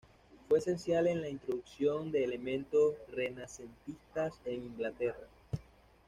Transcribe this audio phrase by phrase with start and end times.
[0.49, 5.27] Fue esencial en la introducción de elementos renacentistas en Inglaterra.